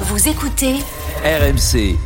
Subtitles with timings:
[0.00, 0.74] Vous écoutez
[1.24, 1.96] RMC.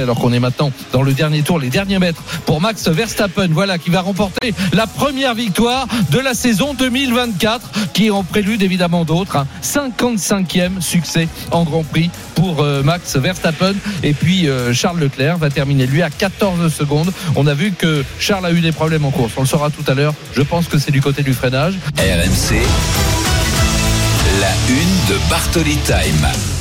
[0.00, 3.78] alors qu'on est maintenant dans le dernier tour, les derniers mètres pour Max Verstappen, voilà,
[3.78, 9.04] qui va remporter la première victoire de la saison 2024, qui est en prélude évidemment
[9.04, 9.36] d'autres.
[9.36, 9.46] hein.
[9.62, 13.74] 55e succès en Grand Prix pour euh, Max Verstappen.
[14.02, 17.12] Et puis euh, Charles Leclerc va terminer lui à 14 secondes.
[17.36, 19.84] On a vu que Charles a eu des problèmes en course, on le saura tout
[19.90, 20.14] à l'heure.
[20.34, 21.74] Je pense que c'est du côté du freinage.
[21.98, 22.60] RMC.
[24.40, 26.55] La une de Bartoli Time.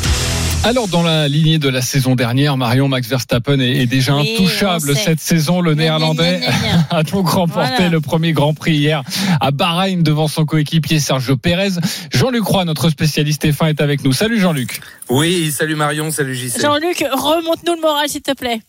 [0.68, 4.34] Alors dans la lignée de la saison dernière, Marion Max Verstappen est, est déjà Oui,
[4.34, 5.62] intouchable cette saison.
[5.62, 6.42] Le Néerlandais
[6.90, 7.90] a donc remporté Voilà.
[7.90, 9.04] le premier Grand Prix hier
[9.42, 11.74] à Bahreïn devant son coéquipier Sergio Pérez.
[12.12, 14.12] Jean-Luc Roy, notre spécialiste F1, est avec nous.
[14.12, 14.82] Salut Jean-Luc.
[15.08, 16.60] Oui, salut Marion, salut JC.
[16.60, 18.60] Jean-Luc, remonte-nous le moral, s'il te plaît.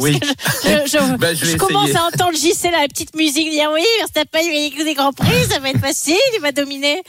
[0.00, 0.18] Oui.
[0.64, 4.72] Je, je- Bah, je commence à entendre JC la petite musique dire oui, Verstappen, il
[4.78, 7.02] va des grands prix, ça va être facile, il va dominer.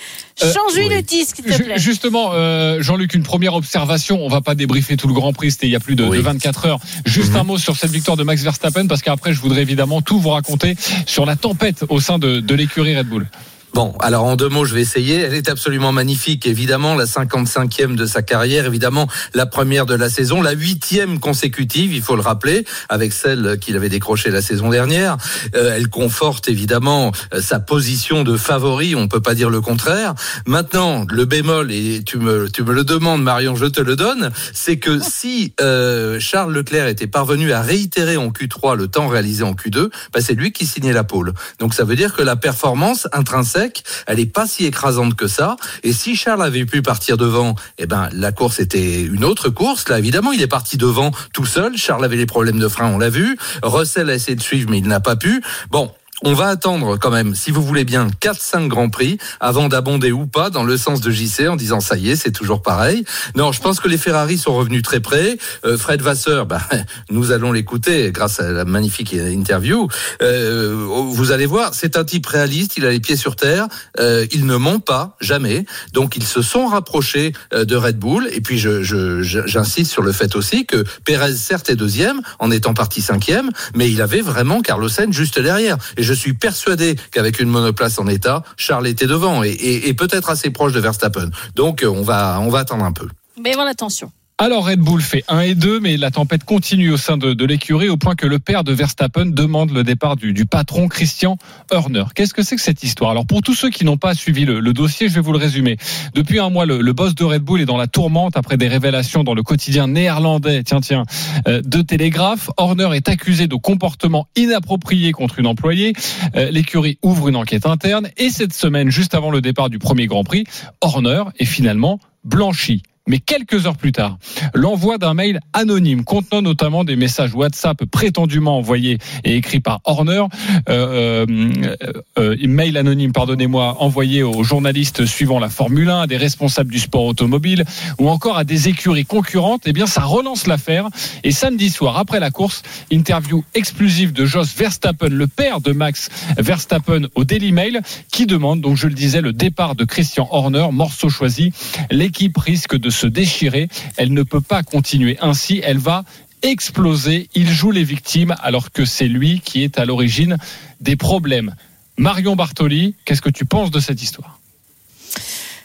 [0.43, 0.95] Euh, Change-lui oui.
[0.95, 1.77] le disque, s'il te plaît.
[1.77, 4.08] Justement, euh, Jean-Luc, une première observation.
[4.17, 6.17] On va pas débriefer tout le Grand Prix, c'était il y a plus de, Oui.
[6.17, 6.79] de 24 heures.
[7.05, 7.37] Juste Mhm.
[7.37, 10.29] un mot sur cette victoire de Max Verstappen, parce qu'après, je voudrais évidemment tout vous
[10.29, 10.75] raconter
[11.05, 13.27] sur la tempête au sein de, de l'écurie Red Bull.
[13.73, 15.19] Bon, alors en deux mots, je vais essayer.
[15.19, 20.09] Elle est absolument magnifique, évidemment, la 55e de sa carrière, évidemment, la première de la
[20.09, 24.69] saison, la huitième consécutive, il faut le rappeler, avec celle qu'il avait décrochée la saison
[24.69, 25.17] dernière.
[25.55, 30.15] Euh, elle conforte évidemment euh, sa position de favori, on peut pas dire le contraire.
[30.47, 34.31] Maintenant, le bémol, et tu me, tu me le demandes, Marion, je te le donne,
[34.51, 39.43] c'est que si euh, Charles Leclerc était parvenu à réitérer en Q3 le temps réalisé
[39.43, 41.33] en Q2, bah, c'est lui qui signait la pole.
[41.59, 43.58] Donc ça veut dire que la performance intrinsèque,
[44.07, 45.55] elle est pas si écrasante que ça.
[45.83, 49.87] Et si Charles avait pu partir devant, eh ben la course était une autre course.
[49.89, 51.77] Là, évidemment, il est parti devant tout seul.
[51.77, 53.37] Charles avait les problèmes de frein, on l'a vu.
[53.63, 55.41] Russell a essayé de suivre, mais il n'a pas pu.
[55.69, 55.91] Bon.
[56.23, 60.27] On va attendre quand même, si vous voulez bien, 4-5 grands prix avant d'abonder ou
[60.27, 63.05] pas dans le sens de JC en disant ça y est, c'est toujours pareil.
[63.35, 65.37] Non, je pense que les Ferrari sont revenus très près.
[65.65, 66.61] Euh, Fred Vasseur, bah,
[67.09, 69.87] nous allons l'écouter grâce à la magnifique interview.
[70.21, 70.73] Euh,
[71.09, 73.67] vous allez voir, c'est un type réaliste, il a les pieds sur terre,
[73.99, 75.65] euh, il ne ment pas, jamais.
[75.93, 78.27] Donc ils se sont rapprochés euh, de Red Bull.
[78.33, 82.51] Et puis je, je- j'insiste sur le fait aussi que Perez, certes, est deuxième en
[82.51, 85.77] étant parti cinquième, mais il avait vraiment Carlos Sainz juste derrière.
[86.13, 90.79] Suis persuadé qu'avec une monoplace en état, Charles était devant et peut-être assez proche de
[90.79, 91.29] Verstappen.
[91.55, 93.07] Donc euh, on va, on va attendre un peu.
[93.41, 94.11] Mais voilà, attention.
[94.41, 97.89] Alors Red Bull fait 1 et 2, mais la tempête continue au sein de, l'écurie
[97.89, 101.37] au point que le père de Verstappen demande le départ du, patron Christian
[101.71, 102.05] Horner.
[102.15, 103.11] Qu'est-ce que c'est que cette histoire?
[103.11, 105.75] Alors pour tous ceux qui n'ont pas suivi le, dossier, je vais vous le résumer.
[106.13, 108.69] Depuis un mois, le, le boss de Red Bull est dans la tourmente après des
[108.69, 111.03] révélations dans le quotidien néerlandais, tiens tiens,
[111.49, 112.49] euh, de Télégraphe.
[112.55, 115.91] Horner est accusé de comportement inapproprié contre une employée.
[116.37, 120.07] Euh, l'écurie ouvre une enquête interne et cette semaine, juste avant le départ du premier
[120.07, 120.45] Grand Prix,
[120.79, 122.83] Horner est finalement blanchi.
[123.09, 124.17] Mais quelques heures plus tard,
[124.53, 130.23] l'envoi d'un mail anonyme contenant notamment des messages WhatsApp prétendument envoyés et écrits par Horner,
[130.69, 136.17] euh, euh, euh, mail anonyme, pardonnez-moi, envoyé aux journalistes suivant la Formule 1, à des
[136.17, 137.65] responsables du sport automobile
[137.97, 140.87] ou encore à des écuries concurrentes, eh bien ça relance l'affaire.
[141.23, 142.61] Et samedi soir, après la course,
[142.91, 147.81] interview exclusive de Jos Verstappen, le père de Max Verstappen au Daily Mail,
[148.11, 151.53] qui demande, donc je le disais, le départ de Christian Horner, morceau choisi.
[151.89, 153.67] L'équipe risque de se déchirer.
[153.97, 155.61] Elle ne peut pas continuer ainsi.
[155.63, 156.03] Elle va
[156.41, 157.29] exploser.
[157.35, 160.37] Il joue les victimes alors que c'est lui qui est à l'origine
[160.81, 161.55] des problèmes.
[161.97, 164.39] Marion Bartoli, qu'est-ce que tu penses de cette histoire?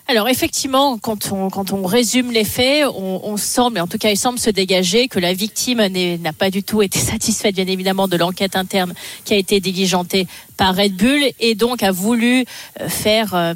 [0.06, 4.50] Alors effectivement, quand on, résume les faits, on, semble, en tout cas il semble se
[4.50, 5.80] dégager que la victime
[6.20, 8.92] n'a pas du tout été satisfaite bien évidemment de l'enquête interne
[9.24, 10.26] qui a été diligentée
[10.58, 12.44] par Red Bull et donc a voulu
[12.80, 13.34] euh, faire...
[13.34, 13.54] euh,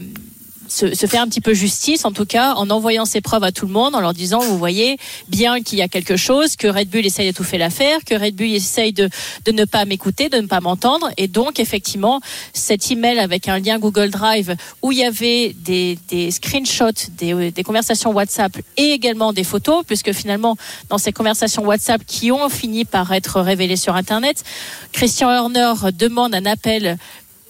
[0.69, 3.53] se, se faire un petit peu justice, en tout cas, en envoyant ses preuves à
[3.53, 4.99] tout le monde, en leur disant, vous voyez
[5.29, 8.53] bien qu'il y a quelque chose, que Red Bull essaye d'étouffer l'affaire, que Red Bull
[8.53, 9.09] essaye de,
[9.45, 11.11] de ne pas m'écouter, de ne pas m'entendre.
[11.17, 12.21] Et donc, effectivement,
[12.53, 17.51] cet email avec un lien Google Drive où il y avait des, des screenshots des,
[17.51, 20.57] des conversations WhatsApp et également des photos, puisque finalement,
[20.89, 24.45] dans ces conversations WhatsApp qui ont fini par être révélées sur Internet,
[24.93, 26.99] Christian Horner demande un appel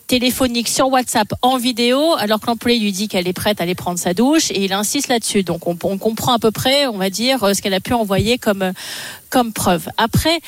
[0.08, 3.74] téléphonique sur WhatsApp en vidéo, alors que l'employé lui dit qu'elle est prête à aller
[3.74, 5.44] prendre sa douche et il insiste là-dessus.
[5.44, 7.92] Donc on, on comprend à peu près, on va dire, euh, ce qu'elle a pu
[7.92, 8.72] envoyer comme, euh,
[9.30, 9.88] comme preuve.
[9.98, 10.40] Après,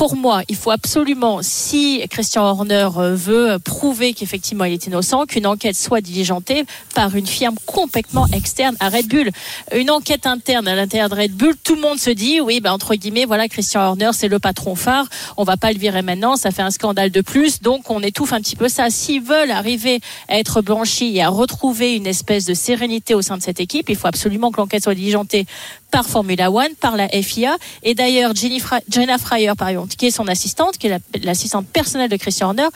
[0.00, 5.26] pour moi, il faut absolument, si Christian Horner euh, veut prouver qu'effectivement il est innocent,
[5.26, 6.64] qu'une enquête soit diligentée
[6.94, 9.30] par une firme complètement externe à Red Bull.
[9.76, 12.72] Une enquête interne à l'intérieur de Red Bull, tout le monde se dit, oui, ben,
[12.72, 15.04] entre guillemets, voilà, Christian Horner, c'est le patron phare,
[15.36, 18.32] on va pas le virer maintenant, ça fait un scandale de plus, donc on étouffe
[18.32, 18.88] un petit peu ça.
[18.88, 23.36] S'ils veulent arriver à être blanchis et à retrouver une espèce de sérénité au sein
[23.36, 25.44] de cette équipe, il faut absolument que l'enquête soit diligentée
[25.90, 27.56] par Formula One, par la FIA.
[27.82, 32.16] Et d'ailleurs, Jenna Fryer, par exemple, qui est son assistante, qui est l'assistante personnelle de
[32.16, 32.68] Christian Horner,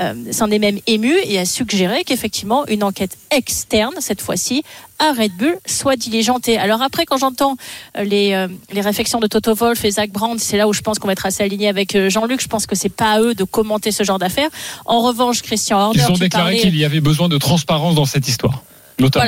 [0.00, 4.62] euh, s'en est même émue et a suggéré qu'effectivement, une enquête externe, cette fois-ci,
[4.98, 6.58] à Red Bull, soit diligentée.
[6.58, 7.56] Alors après, quand j'entends
[7.96, 10.80] euh, les, euh, les réflexions de Toto Wolff et Zach Brandt, c'est là où je
[10.80, 12.40] pense qu'on va être assez aligné avec Jean-Luc.
[12.40, 14.50] Je pense que c'est pas à eux de commenter ce genre d'affaires.
[14.84, 16.02] En revanche, Christian Horner.
[16.08, 18.62] Ils ont déclaré qu'il y avait besoin de transparence dans cette histoire.
[18.98, 19.24] Notamment.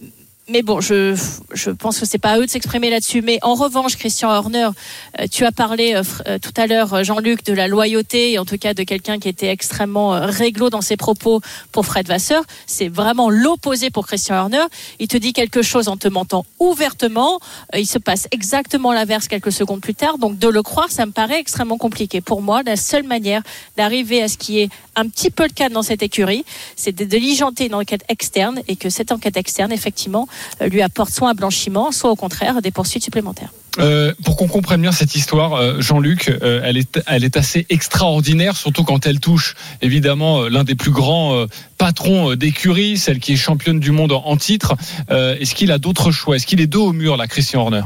[0.00, 0.12] Voilà
[0.48, 1.20] mais bon, je,
[1.54, 3.20] je pense que c'est pas à eux de s'exprimer là-dessus.
[3.20, 4.68] Mais en revanche, Christian Horner,
[5.18, 8.44] euh, tu as parlé euh, euh, tout à l'heure, Jean-Luc, de la loyauté, et en
[8.44, 11.40] tout cas de quelqu'un qui était extrêmement réglo dans ses propos
[11.72, 12.44] pour Fred Vasseur.
[12.66, 14.62] C'est vraiment l'opposé pour Christian Horner.
[15.00, 17.40] Il te dit quelque chose en te mentant ouvertement.
[17.74, 20.18] Il se passe exactement l'inverse quelques secondes plus tard.
[20.18, 22.20] Donc de le croire, ça me paraît extrêmement compliqué.
[22.20, 23.42] Pour moi, la seule manière
[23.76, 26.44] d'arriver à ce qui est un petit peu le cas dans cette écurie,
[26.76, 30.28] c'est de diligenter une enquête externe et que cette enquête externe, effectivement,
[30.60, 33.50] lui apporte soit un blanchiment, soit au contraire des poursuites supplémentaires.
[33.78, 38.56] Euh, pour qu'on comprenne bien cette histoire, euh, Jean-Luc, elle, est, elle est assez extraordinaire,
[38.56, 41.46] surtout quand elle touche évidemment l'un des plus grands
[41.76, 44.76] patrons d'écurie, celle qui est championne du monde en, titre.
[45.10, 46.36] Est-ce qu'il a d'autres choix?
[46.36, 47.82] Est-ce qu'il est dos au mur, là, Christian Horner?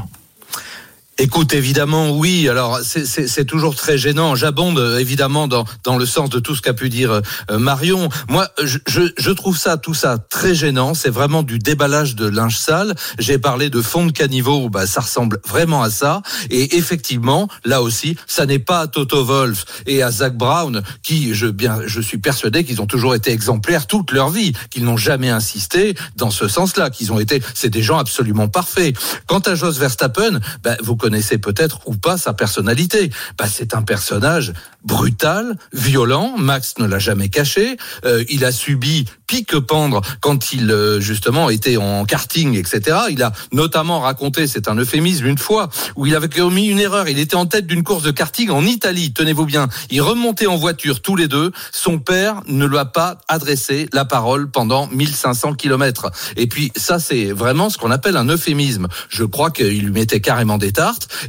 [1.21, 2.49] Écoute, évidemment, oui.
[2.49, 4.33] Alors, c'est toujours très gênant.
[4.33, 7.11] J'abonde évidemment dans, dans le sens de tout ce qu'a pu dire
[7.51, 8.09] euh, Marion.
[8.27, 10.95] Moi, je, je, trouve ça, tout ça, très gênant.
[10.95, 12.95] C'est vraiment du déballage de linge sale.
[13.19, 14.69] J'ai parlé de fond de caniveau.
[14.69, 16.23] Bah, ça ressemble vraiment à ça.
[16.49, 21.35] Et effectivement, là aussi, ça n'est pas à Toto Wolf et à Zach Brown qui,
[21.35, 24.97] je bien, je suis persuadé qu'ils ont toujours été exemplaires toute leur vie, qu'ils n'ont
[24.97, 28.97] jamais insisté dans ce sens-là, qu'ils ont été, c'est des gens absolument parfaits.
[29.27, 33.11] Quant à Jos Verstappen, bah, vous connaissez connaissez peut-être ou pas sa personnalité.
[33.37, 34.53] Bah, c'est un personnage
[34.85, 36.35] brutal, violent.
[36.37, 37.75] Max ne l'a jamais caché.
[38.05, 42.97] Euh, il a subi pique-pendre quand il euh, justement était en karting, etc.
[43.09, 47.09] Il a notamment raconté, c'est un euphémisme, une fois où il avait commis une erreur.
[47.09, 49.11] Il était en tête d'une course de karting en Italie.
[49.11, 49.67] Tenez-vous bien.
[49.89, 51.51] Il remontait en voiture tous les deux.
[51.73, 56.09] Son père ne lui a pas adressé la parole pendant 1500 kilomètres.
[56.37, 58.87] Et puis ça, c'est vraiment ce qu'on appelle un euphémisme.
[59.09, 60.71] Je crois qu'il lui mettait carrément des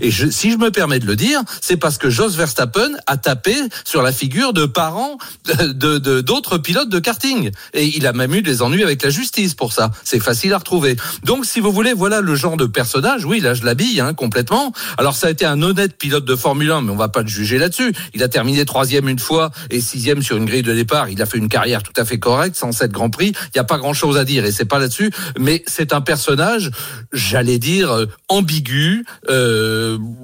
[0.01, 3.17] Et je, si je me permets de le dire, c'est parce que Jos Verstappen a
[3.17, 3.55] tapé
[3.85, 7.51] sur la figure de parents de d'autres pilotes de karting.
[7.75, 9.91] Et il a même eu des ennuis avec la justice pour ça.
[10.05, 10.97] C'est facile à retrouver.
[11.25, 13.25] Donc, si vous voulez, voilà le genre de personnage.
[13.25, 14.73] Oui, là, je l'habille hein, complètement.
[14.99, 17.29] Alors, ça a été un honnête pilote de Formule 1, mais on va pas le
[17.29, 17.93] juger là-dessus.
[18.15, 21.09] Il a terminé troisième une fois et sixième sur une grille de départ.
[21.09, 23.33] Il a fait une carrière tout à fait correcte, 107 Grand Prix.
[23.47, 25.11] Il n'y a pas grand-chose à dire et c'est pas là-dessus.
[25.39, 26.71] Mais c'est un personnage,
[27.13, 29.05] j'allais dire, euh, ambigu.
[29.29, 29.52] Euh,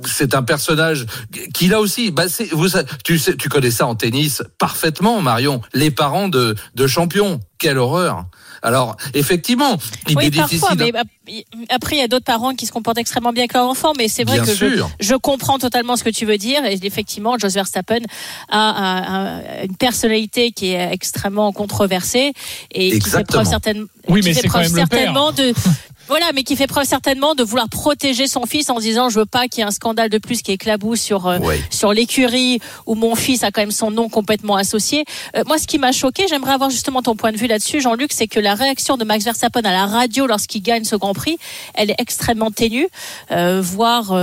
[0.06, 1.06] c'est un personnage
[1.54, 2.68] qui là aussi, bah, vous,
[3.04, 5.60] tu, sais, tu connais ça en tennis parfaitement, Marion.
[5.74, 8.26] Les parents de, de champions, quelle horreur.
[8.62, 9.78] Alors, effectivement,
[10.08, 10.92] il est parfois, mais
[11.68, 14.08] après, il y a d'autres parents qui se comportent extrêmement bien avec leur enfant, mais
[14.08, 16.64] c'est vrai que je, je, comprends totalement ce que tu veux dire.
[16.64, 18.00] Et effectivement, Jos Verstappen
[18.50, 22.32] a, une personnalité qui est extrêmement controversée
[22.72, 25.52] et qui fait preuve, certaine, oui, mais fait preuve certainement de
[26.08, 29.26] Voilà, mais qui fait preuve certainement de vouloir protéger son fils en disant je veux
[29.26, 31.38] pas qu'il y ait un scandale de plus qui éclabousse sur euh,
[31.70, 35.04] sur l'écurie où mon fils a quand même son nom complètement associé.
[35.36, 38.12] Euh, moi, ce qui m'a choqué, j'aimerais avoir justement ton point de vue là-dessus, Jean-Luc,
[38.12, 41.36] c'est que la réaction de Max Verstappen à la radio lorsqu'il gagne ce Grand Prix,
[41.74, 42.88] elle est extrêmement ténue,
[43.30, 44.14] euh, voire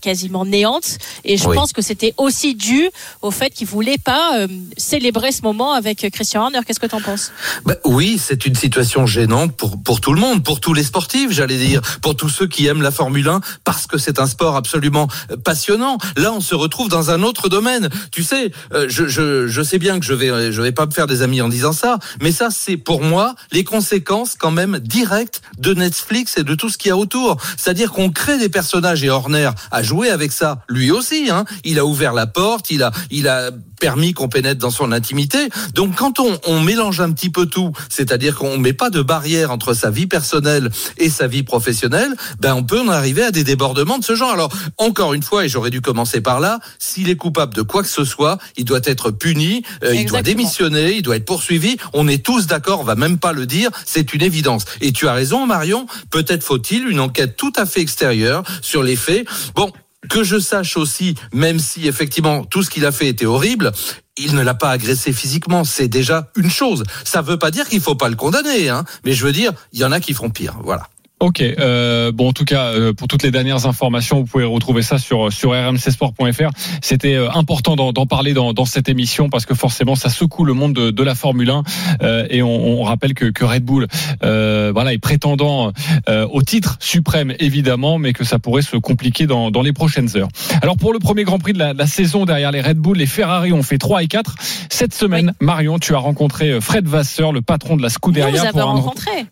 [0.00, 0.98] quasiment néante.
[1.24, 2.88] Et je pense que c'était aussi dû
[3.22, 6.60] au fait qu'il voulait pas célébrer ce moment avec Christian Horner.
[6.66, 7.32] Qu'est-ce que tu en penses?
[7.64, 11.23] Bah, Oui, c'est une situation gênante pour pour tout le monde, pour tous les sportifs
[11.32, 14.56] j'allais dire, pour tous ceux qui aiment la Formule 1, parce que c'est un sport
[14.56, 15.98] absolument euh, passionnant.
[16.16, 17.88] Là, on se retrouve dans un autre domaine.
[18.10, 21.22] Tu sais, euh, je, sais bien que je vais, je vais pas me faire des
[21.22, 25.74] amis en disant ça, mais ça, c'est pour moi les conséquences quand même directes de
[25.74, 27.36] Netflix et de tout ce qu'il y a autour.
[27.56, 31.30] C'est-à-dire qu'on crée des personnages et Horner a joué avec ça, lui aussi.
[31.30, 31.44] Hein.
[31.64, 33.50] Il a ouvert la porte, il a, il a
[33.80, 35.48] permis qu'on pénètre dans son intimité.
[35.74, 39.50] Donc quand on, on mélange un petit peu tout, c'est-à-dire qu'on met pas de barrière
[39.50, 43.44] entre sa vie personnelle et sa vie professionnelle, ben on peut en arriver à des
[43.44, 44.32] débordements de ce genre.
[44.32, 47.82] Alors encore une fois, et j'aurais dû commencer par là, s'il est coupable de quoi
[47.82, 51.76] que ce soit, il doit être puni, euh, il doit démissionner, il doit être poursuivi.
[51.92, 54.64] On est tous d'accord, on va même pas le dire, c'est une évidence.
[54.80, 55.86] Et tu as raison, Marion.
[56.10, 59.26] Peut-être faut-il une enquête tout à fait extérieure sur les faits.
[59.54, 59.72] Bon,
[60.08, 63.72] que je sache aussi, même si effectivement tout ce qu'il a fait était horrible,
[64.16, 66.84] il ne l'a pas agressé physiquement, c'est déjà une chose.
[67.04, 69.52] Ça ne veut pas dire qu'il faut pas le condamner, hein, mais je veux dire,
[69.72, 70.56] il y en a qui feront pire.
[70.62, 70.88] Voilà.
[71.24, 74.82] Ok, euh, bon en tout cas euh, pour toutes les dernières informations, vous pouvez retrouver
[74.82, 76.50] ça sur sur rmcsport.fr.
[76.82, 80.52] C'était euh, important d'en parler dans, dans, cette émission parce que forcément ça secoue le
[80.52, 81.62] monde de, de la Formule 1
[82.02, 83.86] euh, et on, on, rappelle que, que Red Bull
[84.22, 85.72] euh, voilà est prétendant
[86.08, 90.28] au titre suprême évidemment, mais que ça pourrait se compliquer dans, dans les prochaines heures.
[90.60, 93.06] Alors pour le premier Grand Prix de la, la, saison derrière les Red Bull, les
[93.06, 94.34] Ferrari ont fait 3 et 4
[94.68, 95.32] cette semaine.
[95.40, 98.82] Marion, tu as rencontré Fred Vasseur, le patron de la Scuderia, pour, un,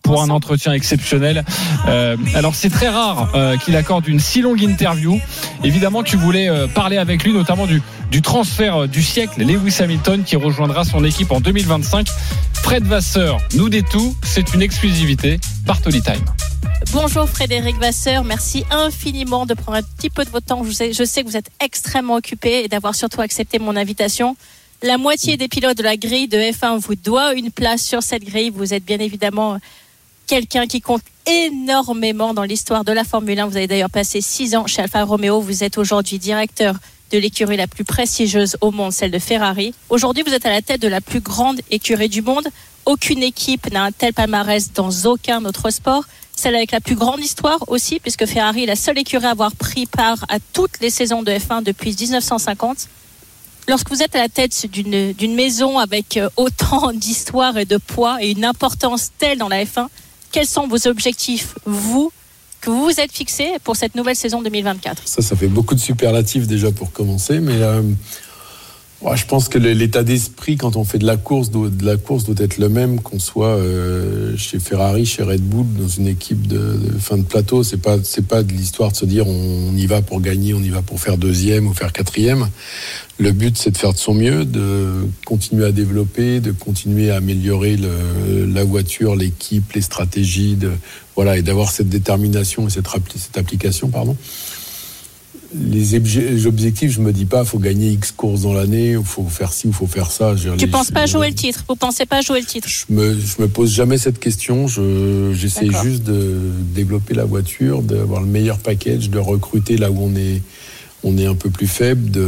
[0.02, 1.44] pour un entretien exceptionnel.
[1.88, 5.20] Euh, alors c'est très rare euh, qu'il accorde une si longue interview.
[5.64, 7.82] Évidemment, tu voulais euh, parler avec lui, notamment du,
[8.22, 12.06] transfert du siècle, Lewis Hamilton, qui rejoindra son équipe en 2025.
[12.52, 14.14] Fred Vasseur nous dit tout.
[14.22, 15.40] C'est une exclusivité.
[15.64, 16.24] Bartoli Time.
[16.92, 20.64] Bonjour Frédéric Vasseur, merci infiniment de prendre un petit peu de votre temps.
[20.64, 24.36] Je sais, je sais que vous êtes extrêmement occupé et d'avoir surtout accepté mon invitation.
[24.82, 28.24] La moitié des pilotes de la grille de F1 vous doit une place sur cette
[28.24, 28.50] grille.
[28.50, 29.58] Vous êtes bien évidemment
[30.32, 33.48] quelqu'un qui compte énormément dans l'histoire de la Formule 1.
[33.48, 35.42] Vous avez d'ailleurs passé six ans chez Alfa Romeo.
[35.42, 36.74] Vous êtes aujourd'hui directeur
[37.10, 39.74] de l'écurie la plus prestigieuse au monde, celle de Ferrari.
[39.90, 42.48] Aujourd'hui, vous êtes à la tête de la plus grande écurie du monde.
[42.86, 46.04] Aucune équipe n'a un tel palmarès dans aucun autre sport.
[46.34, 49.52] Celle avec la plus grande histoire aussi, puisque Ferrari est la seule écurie à avoir
[49.52, 52.88] pris part à toutes les saisons de F1 depuis 1950.
[53.68, 58.16] Lorsque vous êtes à la tête d'une maison avec euh, autant d'histoire et de poids
[58.22, 59.88] et une importance telle dans la F1,
[60.32, 62.10] quels sont vos objectifs, vous,
[62.60, 65.80] que vous vous êtes fixés pour cette nouvelle saison 2024 Ça, ça fait beaucoup de
[65.80, 67.82] superlatifs déjà pour commencer, mais euh,
[69.14, 72.25] je pense que l'état d'esprit quand on fait de la course, doit, de la course
[72.25, 76.47] doit être le même qu'on soit euh, chez Ferrari, chez Red Bull, dans une équipe
[76.47, 77.64] de, fin de plateau.
[77.64, 80.61] C'est pas c'est pas de l'histoire de se dire on, y va pour gagner, on
[80.61, 82.49] y va pour faire deuxième ou faire quatrième.
[83.18, 87.16] Le but c'est de faire de son mieux, de continuer à développer, de continuer à
[87.16, 90.56] améliorer la voiture, l'équipe, les stratégies,
[91.16, 94.16] voilà et d'avoir cette détermination et cette, cette application pardon
[95.54, 99.52] les, objectifs, je me dis pas, faut gagner X courses dans l'année, ou faut faire
[99.52, 100.35] ci, ou faut faire ça.
[100.37, 102.68] Tu ne penses pas jouer le titre Vous pensez pas jouer le titre?
[102.68, 104.66] Je me, je me pose jamais cette question.
[105.32, 106.38] J'essaie juste de
[106.75, 110.42] développer la voiture, d'avoir le meilleur package, de recruter là où on est,
[111.04, 112.26] on est un peu plus faible, de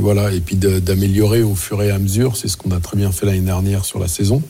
[0.00, 2.36] voilà, et puis d'améliorer au fur et à mesure.
[2.36, 4.42] C'est ce qu'on a très bien fait l'année dernière sur la saison.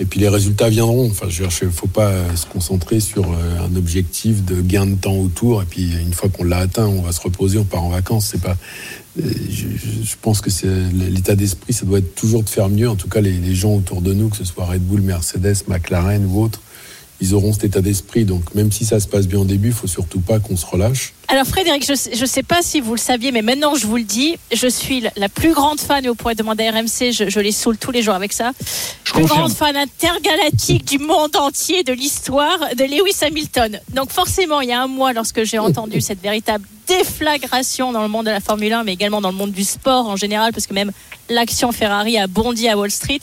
[0.00, 1.10] Et puis les résultats viendront.
[1.10, 5.16] Enfin, il ne faut pas se concentrer sur euh, un objectif de gain de temps
[5.16, 5.62] autour.
[5.62, 8.28] Et puis une fois qu'on l'a atteint, on va se reposer, on part en vacances.
[8.32, 8.56] C'est pas.
[9.20, 9.66] Euh, je,
[10.02, 12.88] je pense que c'est l'état d'esprit, ça doit être toujours de faire mieux.
[12.88, 15.64] En tout cas, les, les gens autour de nous, que ce soit Red Bull, Mercedes,
[15.68, 16.62] McLaren ou autres,
[17.20, 18.24] ils auront cet état d'esprit.
[18.24, 20.64] Donc même si ça se passe bien au début, il faut surtout pas qu'on se
[20.64, 21.12] relâche.
[21.30, 24.02] Alors Frédéric, je ne sais pas si vous le saviez, mais maintenant je vous le
[24.02, 27.38] dis, je suis la plus grande fan, et vous pourrez demander à RMC, je, je
[27.38, 28.50] les saoule tous les jours avec ça,
[29.04, 33.78] je plus grande fan intergalactique du monde entier, de l'histoire de Lewis Hamilton.
[33.90, 38.08] Donc forcément, il y a un mois, lorsque j'ai entendu cette véritable déflagration dans le
[38.08, 40.66] monde de la Formule 1, mais également dans le monde du sport en général, parce
[40.66, 40.90] que même
[41.28, 43.20] l'action Ferrari a bondi à Wall Street.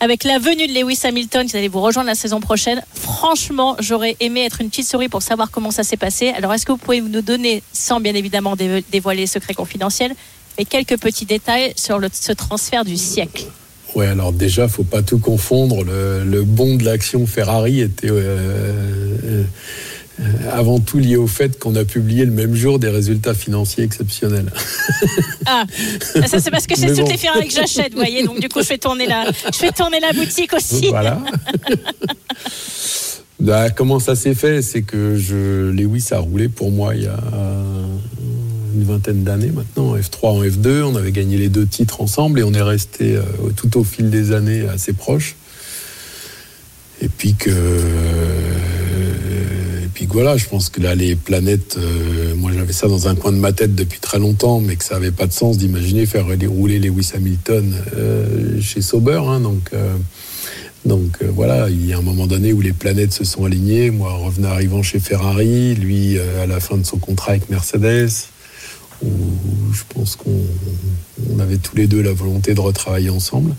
[0.00, 4.16] Avec la venue de Lewis Hamilton, qui allait vous rejoindre la saison prochaine, franchement, j'aurais
[4.20, 6.30] aimé être une petite souris pour savoir comment ça s'est passé.
[6.30, 8.56] Alors, est-ce que vous pouvez nous donner, sans bien évidemment
[8.90, 10.14] dévoiler les secrets confidentiels,
[10.58, 13.44] mais quelques petits détails sur le, ce transfert du siècle
[13.94, 15.82] Ouais, alors déjà, faut pas tout confondre.
[15.84, 19.44] Le, le bon de l'action Ferrari était euh,
[20.20, 23.84] euh, avant tout lié au fait qu'on a publié le même jour des résultats financiers
[23.84, 24.50] exceptionnels.
[25.46, 25.64] Ah,
[26.26, 28.22] ça c'est parce que c'est toutes les Ferrari que j'achète, vous voyez.
[28.22, 30.90] Donc du coup, je fais tourner la, je fais tourner la boutique aussi.
[30.90, 31.18] Voilà.
[33.40, 37.06] bah, comment ça s'est fait C'est que je, Lewis a roulé pour moi il y
[37.06, 37.18] a
[38.74, 40.82] une vingtaine d'années maintenant, F3 en F2.
[40.82, 43.22] On avait gagné les deux titres ensemble et on est resté euh,
[43.56, 45.36] tout au fil des années assez proches.
[47.02, 47.50] Et puis que
[50.00, 53.32] puis voilà, je pense que là, les planètes, euh, moi j'avais ça dans un coin
[53.32, 56.26] de ma tête depuis très longtemps, mais que ça n'avait pas de sens d'imaginer faire
[56.26, 59.20] rouler Lewis Hamilton euh, chez Sauber.
[59.26, 59.70] Hein, donc
[60.86, 63.90] euh, donc voilà, il y a un moment donné où les planètes se sont alignées.
[63.90, 68.10] Moi, revenant arrivant chez Ferrari, lui à la fin de son contrat avec Mercedes,
[69.02, 69.10] où
[69.72, 73.54] je pense qu'on avait tous les deux la volonté de retravailler ensemble.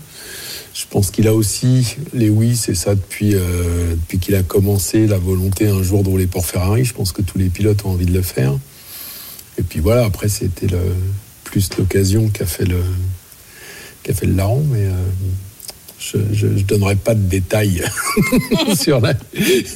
[0.74, 5.18] Je pense qu'il a aussi, Lewis, et ça depuis, euh, depuis qu'il a commencé, la
[5.18, 6.84] volonté un jour de rouler pour Ferrari.
[6.84, 8.58] Je pense que tous les pilotes ont envie de le faire.
[9.58, 10.68] Et puis voilà, après, c'était
[11.44, 12.82] plus l'occasion qu'a fait le,
[14.02, 14.64] qu'a fait le larron.
[14.70, 14.92] Mais euh,
[16.32, 17.82] je ne donnerai pas de détails
[18.74, 19.14] sur, la,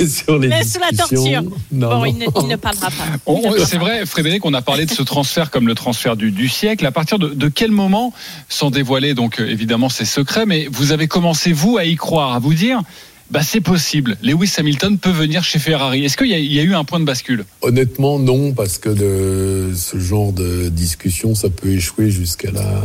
[0.06, 1.42] sur les Laisse la torture.
[1.72, 3.64] Non, bon, Il, ne, ne, parlera pas.
[3.64, 6.84] C'est vrai, Frédéric, on a parlé de ce transfert comme le transfert du, du siècle.
[6.86, 8.12] À partir de, de, quel moment,
[8.48, 12.38] sans dévoiler donc évidemment ses secrets, mais vous avez commencé vous à y croire, à
[12.38, 12.82] vous dire
[13.30, 14.16] bah, c'est possible.
[14.22, 16.04] Lewis Hamilton peut venir chez Ferrari.
[16.04, 17.44] Est-ce qu'il y, y, a eu un point de bascule?
[17.60, 22.84] Honnêtement, non, parce que de ce genre de discussion, ça peut échouer jusqu'à la,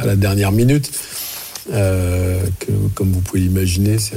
[0.00, 0.90] à la dernière minute.
[1.72, 4.16] Euh, que, comme vous pouvez l'imaginer, c'est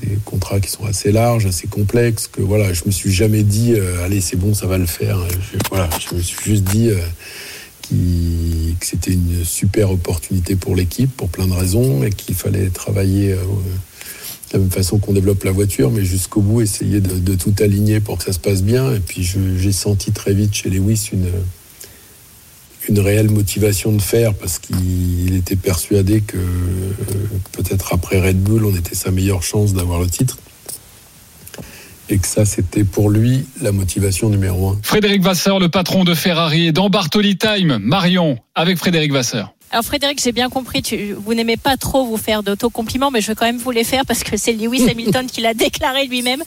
[0.00, 2.28] des contrats qui sont assez larges, assez complexes.
[2.28, 5.18] Que voilà, je me suis jamais dit, euh, allez, c'est bon, ça va le faire.
[5.30, 6.98] Je, voilà, je me suis juste dit euh,
[8.78, 13.30] que c'était une super opportunité pour l'équipe, pour plein de raisons, et qu'il fallait travailler
[13.30, 17.54] de la même façon qu'on développe la voiture, mais jusqu'au bout, essayer de, de, tout
[17.60, 18.92] aligner pour que ça se passe bien.
[18.92, 21.28] Et puis, j'ai senti très vite chez Lewis une
[22.88, 26.38] une réelle motivation de faire parce qu'il était persuadé que
[27.52, 30.38] peut-être après Red Bull, on était sa meilleure chance d'avoir le titre.
[32.08, 34.78] Et que ça, c'était pour lui la motivation numéro un.
[34.82, 37.78] Frédéric Vasseur, le patron de Ferrari, est dans Bartoli Time.
[37.80, 39.52] Marion, avec Frédéric Vasseur.
[39.72, 43.26] Alors Frédéric, j'ai bien compris, tu, vous n'aimez pas trop vous faire d'autocompliments, mais je
[43.26, 46.44] vais quand même vous les faire parce que c'est Lewis Hamilton qui l'a déclaré lui-même.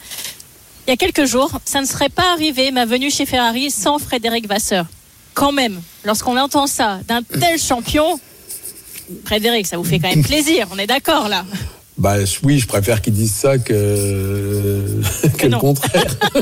[0.88, 4.00] Il y a quelques jours, ça ne serait pas arrivé ma venue chez Ferrari sans
[4.00, 4.86] Frédéric Vasseur
[5.39, 8.19] quand même, lorsqu'on entend ça d'un tel champion,
[9.24, 11.46] Frédéric, ça vous fait quand même plaisir, on est d'accord là
[11.98, 13.74] bah oui, je préfère qu'ils disent ça que,
[15.38, 16.15] que, le contraire.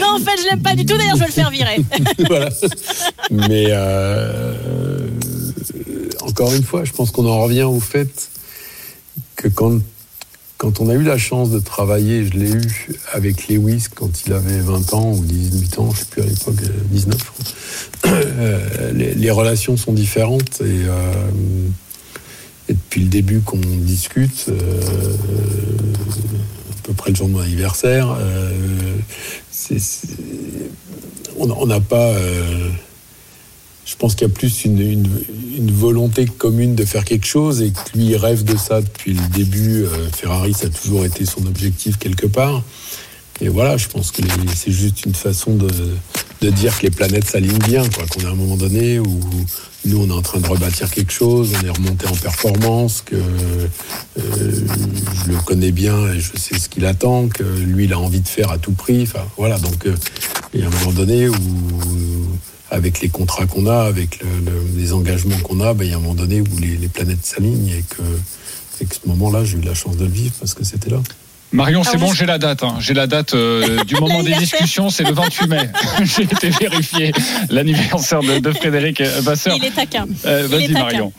[0.00, 0.96] non, en fait, je l'aime pas du tout.
[0.96, 1.76] D'ailleurs, je vais le faire virer.
[2.28, 2.48] voilà.
[3.30, 4.54] Mais euh,
[6.22, 8.30] encore une fois, je pense qu'on en revient au fait
[9.36, 9.82] que quand
[10.58, 12.68] quand on a eu la chance de travailler, je l'ai eu
[13.12, 16.26] avec Lewis quand il avait 20 ans ou 18 ans, je ne sais plus à
[16.26, 16.56] l'époque,
[16.90, 17.44] 19 je crois.
[18.38, 21.12] Euh, les, relations sont différentes et, euh,
[22.68, 25.12] et depuis le début qu'on discute, euh,
[26.70, 28.16] à peu près le jour de mon anniversaire,
[31.38, 32.14] on n'a pas
[33.88, 35.08] je pense qu'il y a plus une,
[35.72, 39.84] volonté commune de faire quelque chose et que lui rêve de ça depuis le début.
[39.84, 42.62] Euh, Ferrari, ça a toujours été son objectif quelque part.
[43.40, 44.20] Et voilà, je pense que
[44.54, 48.04] c'est juste une façon de, dire que les planètes s'alignent bien, quoi.
[48.06, 49.20] Qu'on à un moment donné où
[49.86, 53.14] nous on est en train de rebâtir quelque chose, on est remonté en performance, que
[53.16, 53.68] euh,
[54.18, 58.20] je le connais bien et je sais ce qu'il attend, que lui il a envie
[58.20, 59.04] de faire à tout prix.
[59.04, 59.94] Enfin voilà, donc euh,
[60.52, 61.36] il y a un moment donné où
[62.70, 65.94] avec les contrats qu'on a, avec le, le, les engagements qu'on a, ben, il y
[65.94, 68.02] a un moment donné où les, les planètes s'alignent et que,
[68.82, 71.00] et que ce moment-là, j'ai eu la chance de le vivre parce que c'était là.
[71.50, 72.62] Marion, c'est bon, j'ai la date.
[72.62, 72.76] Hein.
[72.78, 75.70] J'ai la date euh, du moment des discussions, c'est le 28 mai.
[76.02, 77.12] j'ai été vérifié
[77.48, 79.54] l'anniversaire de, de, Frédéric Vasseur.
[79.56, 80.06] Il est taquin.
[80.26, 81.12] Euh, Vas-y, Marion.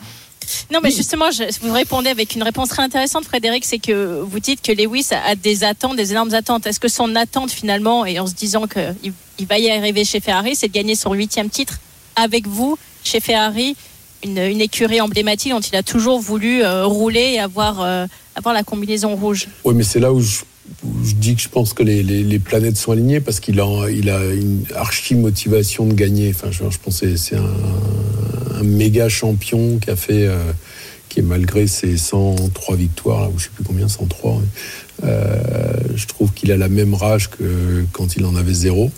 [0.72, 4.40] Non, mais justement, je, vous répondez avec une réponse très intéressante, Frédéric, c'est que vous
[4.40, 6.66] dites que Lewis a des attentes, des énormes attentes.
[6.66, 10.20] Est-ce que son attente finalement, et en se disant qu'il il va y arriver chez
[10.20, 11.80] Ferrari, c'est de gagner son huitième titre
[12.16, 13.76] avec vous chez Ferrari,
[14.24, 18.54] une, une, écurie emblématique dont il a toujours voulu euh, rouler et avoir, euh, avoir
[18.54, 19.48] la combinaison rouge?
[19.64, 20.40] Oui, mais c'est là où je,
[20.84, 23.58] où je, dis que je pense que les, les, les planètes sont alignées parce qu'il
[23.60, 26.32] a, il a une archi motivation de gagner.
[26.34, 27.54] Enfin, je, je pense que c'est un,
[28.60, 30.26] un, méga champion qui a fait.
[30.26, 30.52] Euh,
[31.08, 34.42] qui est malgré ses 103 victoires, là, ou je sais plus combien, 103,
[35.02, 35.42] euh,
[35.96, 38.92] je trouve qu'il a la même rage que quand il en avait zéro.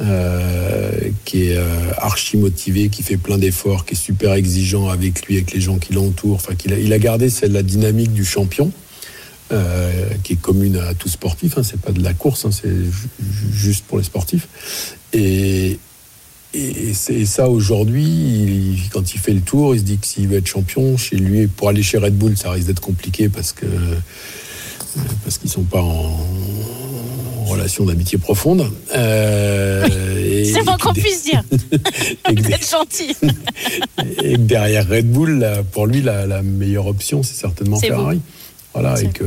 [0.00, 0.90] Euh,
[1.26, 1.58] qui est
[1.98, 5.76] archi motivé, qui fait plein d'efforts, qui est super exigeant avec lui, avec les gens
[5.76, 6.36] qui l'entourent.
[6.36, 8.72] Enfin, qu'il a, il a gardé la dynamique du champion,
[10.22, 11.58] qui est commune à tout sportif.
[11.58, 12.72] Hein, c'est pas de la course, hein, c'est
[13.52, 14.48] juste pour les sportifs.
[15.12, 15.78] Et,
[16.52, 20.38] et, et ça, aujourd'hui, quand il fait le tour, il se dit que s'il veut
[20.38, 23.66] être champion, chez lui, pour aller chez Red Bull, ça risque d'être compliqué parce que
[25.22, 26.16] parce qu'ils sont pas en,
[27.46, 28.70] relation d'amitié profonde.
[28.94, 29.84] Euh,
[30.44, 31.42] C'est bon qu'on puisse dire.
[32.28, 33.16] Vous êtes gentil.
[34.22, 38.16] et derrière Red Bull, là, pour lui, la, la, meilleure option, c'est certainement Ferrari.
[38.16, 38.22] Vous.
[38.72, 39.24] Voilà, et que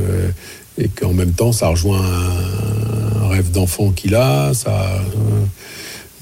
[0.78, 4.54] et qu'en même temps, ça rejoint un, un rêve d'enfant qu'il a.
[4.54, 5.44] Ça, euh,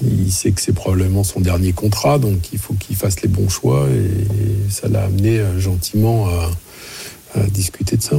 [0.03, 3.49] il sait que c'est probablement son dernier contrat, donc il faut qu'il fasse les bons
[3.49, 3.87] choix.
[3.89, 8.17] Et, ça l'a amené euh, gentiment à, à discuter de ça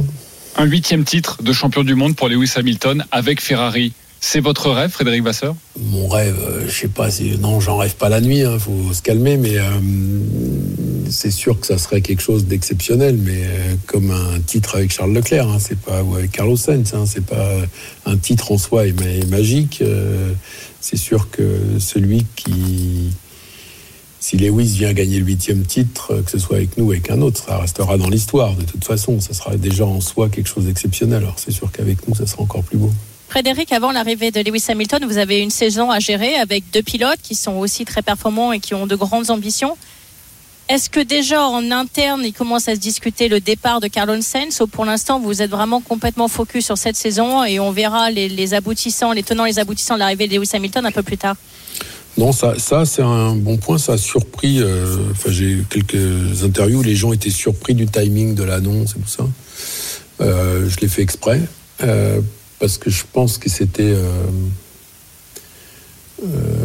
[0.57, 3.93] un huitième titre de champion du monde pour Lewis Hamilton avec Ferrari.
[4.21, 5.55] C'est votre rêve, Frédéric Vasseur?
[5.79, 8.91] Mon rêve, euh, je sais pas, non, j'en rêve pas la nuit, il hein, faut
[8.91, 9.69] se calmer, mais euh,
[11.09, 15.13] c'est sûr que ça serait quelque chose d'exceptionnel, mais euh, comme un titre avec Charles
[15.13, 17.49] Leclerc, hein, c'est pas ou avec Carlos Sainz, hein, c'est pas
[18.05, 19.83] un titre en soi est magique.
[20.87, 23.09] C'est sûr que celui qui
[24.19, 27.23] si Lewis vient gagner le huitième titre, que ce soit avec nous ou avec un
[27.23, 29.19] autre, ça restera dans l'histoire de toute façon.
[29.19, 31.23] Ça sera déjà en soi quelque chose d'exceptionnel.
[31.23, 32.91] Alors c'est sûr qu'avec nous, ça sera encore plus beau.
[33.29, 37.19] Frédéric, avant l'arrivée de Lewis Hamilton, vous avez une saison à gérer avec deux pilotes
[37.23, 39.77] qui sont aussi très performants et qui ont de grandes ambitions.
[40.67, 44.61] Est-ce que déjà en interne, il commence à se discuter le départ de Carlos Sainz
[44.61, 48.53] ou pour l'instant vous êtes vraiment complètement focus sur cette saison et on verra les,
[48.55, 51.35] aboutissants, les tenants les aboutissants de l'arrivée de Lewis Hamilton un peu plus tard?
[52.17, 53.77] Non, ça, ça c'est un bon point.
[53.77, 54.59] Ça a surpris.
[54.59, 54.97] Euh,
[55.27, 59.07] j'ai eu quelques interviews où les gens étaient surpris du timing de l'annonce et tout
[59.07, 59.27] ça.
[60.21, 61.41] Euh, je l'ai fait exprès
[61.83, 62.21] euh,
[62.59, 63.93] parce que je pense que c'était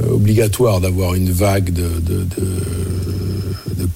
[0.08, 2.24] obligatoire d'avoir une vague de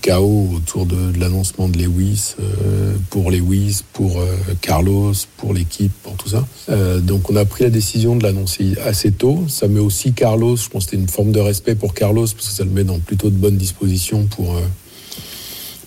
[0.01, 6.15] chaos autour de, l'annoncement de Lewis, euh, pour Lewis, pour euh, Carlos, pour l'équipe, pour
[6.15, 6.47] tout ça.
[6.71, 9.45] Euh, donc on a pris la décision de l'annoncer assez tôt.
[9.49, 12.49] Ça met aussi Carlos, je pense que c'était une forme de respect pour Carlos, parce
[12.49, 14.57] que ça le met dans plutôt de bonnes dispositions pour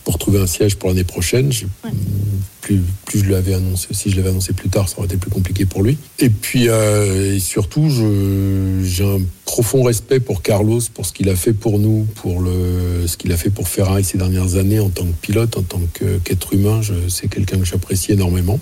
[0.08, 1.52] pour trouver un siège pour l'année prochaine.
[2.62, 5.30] Plus, plus je l'avais annoncé, si je l'avais annoncé plus tard, ça aurait été plus
[5.30, 5.98] compliqué pour lui.
[6.20, 11.36] Et puis, euh, et surtout, j'ai un profond respect pour Carlos, pour ce qu'il a
[11.36, 14.88] fait pour nous, pour le, ce qu'il a fait pour Ferrari ces dernières années en
[14.88, 15.82] tant que pilote, en tant
[16.24, 16.80] qu'être humain.
[17.10, 18.62] C'est quelqu'un que j'apprécie énormément.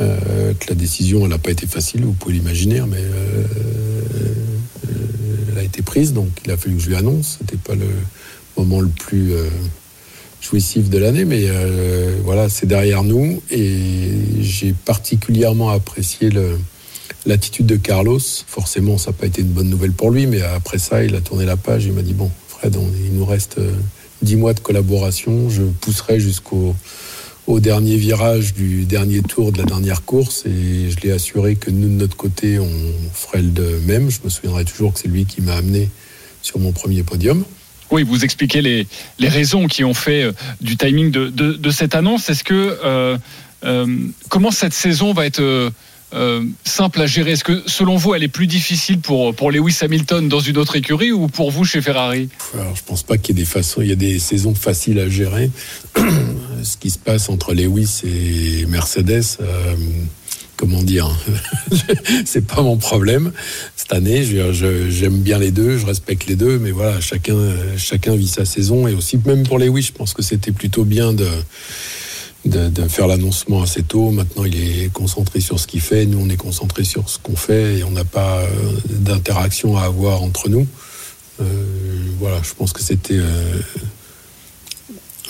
[0.00, 3.44] Euh, que la décision, elle n'a pas été facile, vous pouvez l'imaginer, mais euh,
[5.52, 7.36] elle a été prise, donc il a fallu que je lui annonce.
[7.40, 7.88] C'était pas le
[8.56, 9.34] moment le plus
[10.42, 13.40] jouissif de l'année, mais euh, voilà, c'est derrière nous.
[13.50, 16.30] Et j'ai particulièrement apprécié
[17.24, 18.18] l'attitude de Carlos.
[18.46, 21.20] Forcément, ça n'a pas été une bonne nouvelle pour lui, mais après ça, il a
[21.20, 21.84] tourné la page.
[21.84, 22.76] Il m'a dit Bon, Fred,
[23.06, 23.72] il nous reste euh,
[24.20, 25.48] dix mois de collaboration.
[25.48, 26.74] Je pousserai jusqu'au
[27.48, 31.72] au dernier virage du dernier tour de la dernière course et je l'ai assuré que
[31.72, 32.70] nous de notre côté on
[33.12, 34.10] ferait le même.
[34.10, 35.88] Je me souviendrai toujours que c'est lui qui m'a amené
[36.40, 37.44] sur mon premier podium.
[37.92, 38.86] Oui, vous expliquez les,
[39.18, 42.30] les raisons qui ont fait euh, du timing de, de, cette annonce.
[42.30, 43.18] Est-ce que euh,
[43.64, 43.86] euh,
[44.30, 45.70] comment cette saison va être
[46.64, 47.32] simple à gérer?
[47.32, 50.76] Est-ce que selon vous, elle est plus difficile pour, pour Lewis Hamilton dans une autre
[50.76, 52.30] écurie ou pour vous chez Ferrari?
[52.54, 54.98] Alors, Je pense pas qu'il y ait des façons, il y a des saisons faciles
[54.98, 55.50] à gérer.
[56.62, 59.38] Ce qui se passe entre Lewis et Mercedes
[60.62, 61.10] comment dire,
[62.24, 63.32] c'est pas mon problème
[63.82, 64.24] cette année.
[64.24, 68.94] J'aime bien les deux, je respecte les deux, mais voilà, chacun, vit sa saison et
[68.94, 71.28] aussi même pour les oui, je pense que c'était plutôt bien de,
[72.88, 74.10] faire l'annoncement assez tôt.
[74.10, 77.36] Maintenant, il est concentré sur ce qu'il fait, nous on est concentré sur ce qu'on
[77.36, 78.48] fait et on n'a pas euh,
[78.88, 80.66] d'interaction à avoir entre nous.
[81.40, 81.44] Euh,
[82.20, 83.60] voilà, je pense que c'était euh,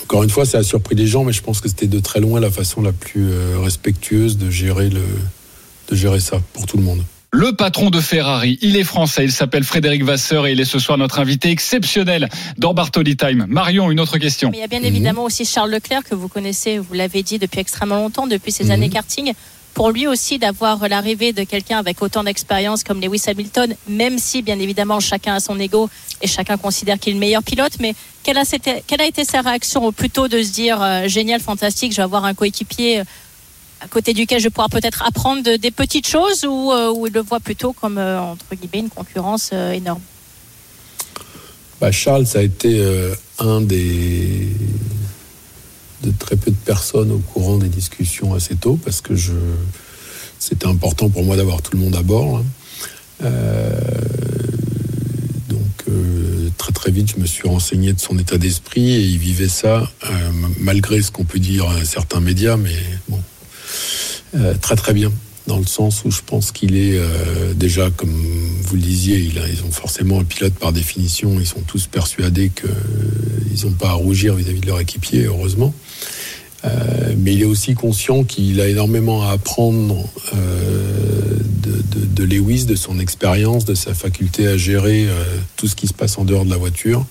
[0.03, 2.19] encore une fois, ça a surpris les gens, mais je pense que c'était de très
[2.19, 7.03] loin la façon la plus respectueuse gérer, de gérer ça pour tout le monde.
[7.35, 10.77] Le patron de Ferrari, il est français, il s'appelle Frédéric Vasseur et il est ce
[10.77, 13.47] soir notre invité exceptionnel dans Bartoli Time.
[13.49, 14.51] Marion, une autre question.
[14.53, 17.59] il y a bien évidemment aussi Charles Leclerc que vous connaissez, vous l'avez dit depuis
[17.59, 18.71] extrêmement longtemps, depuis ses mhm.
[18.71, 19.33] années karting
[19.73, 24.43] pour lui aussi d'avoir l'arrivée de quelqu'un avec autant d'expérience comme Lewis Hamilton, même si
[24.43, 25.89] bien évidemment chacun a son ego
[26.21, 28.43] et chacun considère qu'il est le meilleur pilote, mais quelle a,
[28.85, 32.25] quelle a été sa réaction plutôt de se dire euh, génial, fantastique, je vais avoir
[32.25, 33.01] un coéquipier
[33.83, 37.39] à côté duquel je vais pouvoir peut-être apprendre des petites choses ou, euh, le voit
[37.39, 40.01] plutôt comme entre guillemets une concurrence énorme
[41.81, 42.81] bah Charles, ça a été
[43.39, 44.47] un des
[46.03, 49.33] de très peu de personnes au courant des discussions assez tôt parce que je,
[50.37, 52.37] c'était important pour moi d'avoir tout le monde à bord.
[52.37, 52.45] Hein.
[53.23, 53.79] Euh,
[55.49, 59.17] donc euh, très très vite, je me suis renseigné de son état d'esprit et il
[59.17, 62.75] vivait ça euh, malgré ce qu'on peut dire à certains médias, mais
[63.07, 63.21] bon,
[64.61, 65.11] très très bien
[65.47, 68.13] dans le sens où je pense qu'il est euh, déjà, comme
[68.63, 72.49] vous le disiez, il ils ont forcément un pilote par définition, ils sont tous persuadés
[72.49, 75.73] qu'ils n'ont pas à rougir vis-à-vis de leur équipier, heureusement.
[76.65, 81.37] Euh, mais il est aussi conscient qu'il a énormément à apprendre euh,
[82.15, 85.07] de, Lewis, de son expérience, de sa faculté à gérer
[85.57, 87.05] tout ce qui se passe en dehors de la voiture.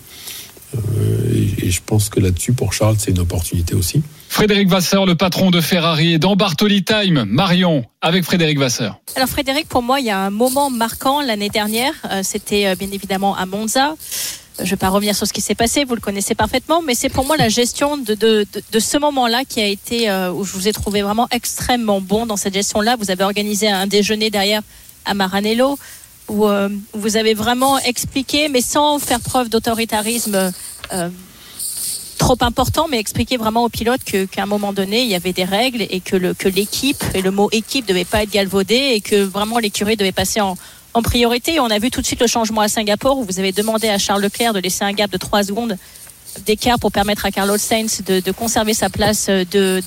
[1.35, 4.03] Et je pense que là-dessus, pour Charles, c'est une opportunité aussi.
[4.33, 7.27] Frédéric Vasseur, le patron de Ferrari, est dans Bartoli Time.
[7.29, 8.99] Marion, avec Frédéric Vasseur.
[9.15, 11.93] Alors Frédéric, pour moi, il y a un moment marquant l'année dernière.
[12.11, 13.91] Euh, c'était euh, bien évidemment à Monza.
[13.91, 13.95] Euh,
[14.59, 16.95] je ne vais pas revenir sur ce qui s'est passé, vous le connaissez parfaitement, mais
[16.95, 20.53] c'est pour moi la gestion de, de, de, ce moment-là qui a été, où je
[20.55, 22.97] vous ai trouvé vraiment extrêmement bon dans cette gestion-là.
[22.99, 24.63] Vous avez organisé un déjeuner derrière
[25.05, 25.79] à Maranello,
[26.29, 26.47] où,
[26.95, 30.53] vous avez vraiment expliqué, mais sans faire preuve d'autoritarisme
[32.23, 35.45] trop important, mais expliquer vraiment aux pilotes qu'à un moment donné, il y avait des
[35.45, 39.17] règles et que que l'équipe et le mot équipe devait pas être galvaudé et que
[39.17, 40.57] vraiment l'écurie devait passer en,
[41.03, 41.59] priorité.
[41.59, 43.99] On a vu tout de suite le changement à Singapour où vous avez demandé à
[43.99, 45.77] Charles Leclerc de laisser un gap de 3 secondes
[46.47, 49.81] d'écart pour permettre à Carlos Sainz de, conserver sa place de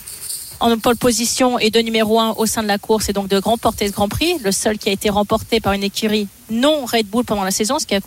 [0.60, 3.38] en pole position et de numéro 1 au sein de la course et donc de
[3.38, 7.08] remporter ce Grand Prix, le seul qui a été remporté par une écurie non Red
[7.08, 8.00] Bull pendant la saison, ce qui a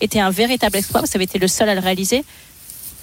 [0.00, 2.24] été un véritable exploit, ça avait été le seul à le réaliser.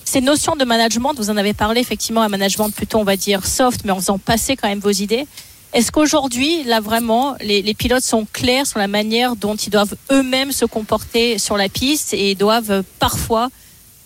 [0.09, 3.45] Ces notions de management, vous en avez parlé effectivement, un management plutôt on va dire
[3.45, 5.27] soft, mais en faisant passer quand même vos idées.
[5.73, 10.53] Est-ce qu'aujourd'hui, là vraiment, les, pilotes sont clairs sur la manière dont ils doivent eux-mêmes
[10.53, 13.49] se comporter sur la piste et doivent parfois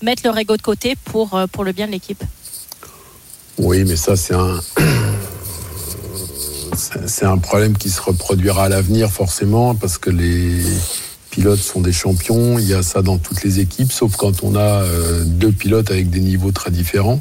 [0.01, 2.23] mettre leur ego de côté pour, euh, pour le bien de l'équipe?
[3.59, 4.59] Oui, mais ça, c'est un.
[7.05, 10.63] C'est un problème qui se reproduira à l'avenir forcément parce que les
[11.31, 12.59] pilotes sont des champions.
[12.59, 15.89] Il y a ça dans toutes les équipes, sauf quand on a euh, deux pilotes
[15.89, 17.19] avec des niveaux très différents.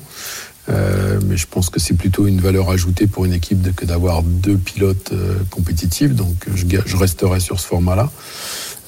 [0.68, 4.22] Euh, mais je pense que c'est plutôt une valeur ajoutée pour une équipe que d'avoir
[4.22, 6.14] deux pilotes euh, compétitifs.
[6.14, 8.10] Donc je, resterai sur ce format-là.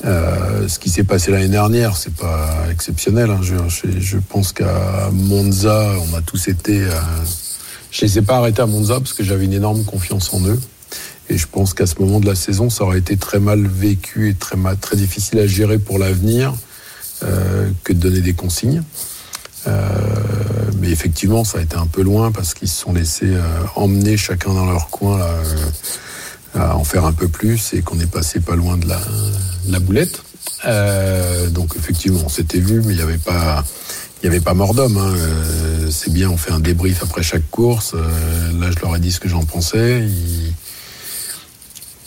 [0.04, 3.30] Ce qui s'est passé l'année dernière, c'est pas exceptionnel.
[3.30, 3.40] Hein.
[3.40, 6.84] Je, pense qu'à Monza, on a tous été.
[7.92, 10.58] Je les ai pas arrêtés à Monza parce que j'avais une énorme confiance en eux.
[11.28, 14.28] Et je pense qu'à ce moment de la saison, ça aurait été très mal vécu
[14.28, 16.54] et très, très difficile à gérer pour l'avenir
[17.24, 18.82] euh, que de donner des consignes.
[19.68, 19.80] Euh,
[20.78, 23.42] mais effectivement, ça a été un peu loin parce qu'ils se sont laissés euh,
[23.76, 25.20] emmener chacun dans leur coin
[26.54, 30.22] à en faire un peu plus et qu'on est passé pas loin de la, boulette.
[31.52, 33.64] Donc effectivement, on s'était vu, mais il n'y avait pas,
[34.22, 34.98] il y avait pas mort d'homme.
[34.98, 35.14] Hein.
[35.90, 37.94] C'est bien, on fait un débrief après chaque course.
[37.94, 40.04] là, je leur ai dit ce que j'en pensais.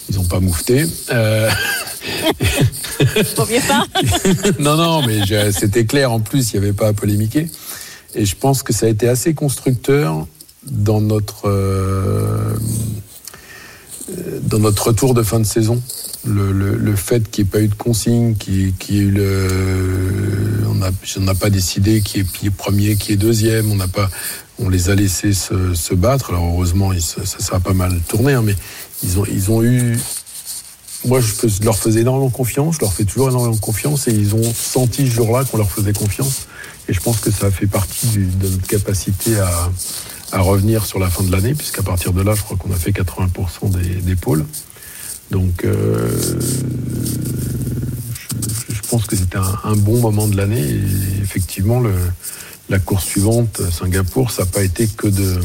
[0.10, 0.86] Ils ont pas moufté.
[1.12, 1.50] Euh...
[3.36, 3.46] pas
[4.60, 7.48] Non, non, mais c'était clair en plus, il n'y avait pas à polémiquer.
[8.14, 10.26] Et je pense que ça a été assez constructeur
[10.66, 12.56] dans notre, euh,
[14.44, 15.82] dans notre retour de fin de saison.
[16.26, 19.12] Le, le, le fait qu'il n'y ait pas eu de consigne, qu'il qu ait eu
[19.12, 19.48] le.
[20.68, 23.72] On n'a pas décidé qui est, qui est premier, qui est deuxième.
[23.72, 24.10] On n'a pas.
[24.58, 26.30] On les a laissés se, se battre.
[26.32, 28.56] Alors heureusement, ça, ça, a pas mal tourné, hein, mais
[29.04, 29.98] ils ont, ils ont eu.
[31.06, 34.54] Moi, je leur faisais énormément confiance, je leur fais toujours énormément confiance et ils ont
[34.54, 36.48] senti ce jour-là qu'on leur faisait confiance.
[36.88, 39.70] Et je pense que ça fait partie de notre capacité à,
[40.40, 42.92] revenir sur la fin de l'année, puisqu'à partir de là, je crois qu'on a fait
[42.92, 43.70] 80%
[44.02, 44.46] des, pôles.
[45.32, 46.10] Donc, euh,
[48.70, 50.62] je, pense que c'était un, bon moment de l'année.
[50.62, 51.82] Et effectivement,
[52.70, 55.40] la course suivante, Singapour, ça n'a pas été que de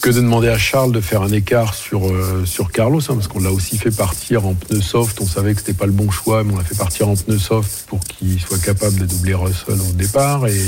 [0.00, 3.28] que de demander à Charles de faire un écart sur, euh, sur Carlos, hein, parce
[3.28, 5.20] qu'on l'a aussi fait partir en pneu soft.
[5.20, 7.38] On savait que c'était pas le bon choix, mais on l'a fait partir en pneu
[7.38, 10.60] soft pour qu'il soit capable de doubler Russell au départ et,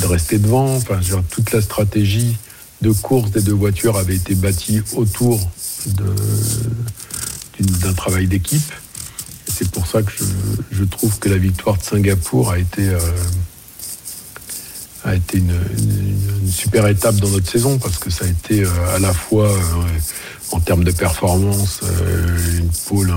[0.00, 0.76] de rester devant.
[0.76, 2.36] Enfin, toute la stratégie
[2.80, 5.40] de course des deux voitures avait été bâtie autour
[7.58, 8.72] d'un travail d'équipe.
[9.46, 10.24] C'est pour ça que je,
[10.70, 12.98] je, trouve que la victoire de Singapour a été euh,
[15.04, 15.54] a été une,
[16.50, 19.62] super étape dans notre saison parce que ça a été euh, à la fois euh,
[20.50, 23.12] en termes de performance euh, une pôle,